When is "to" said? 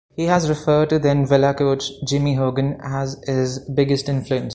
0.89-0.97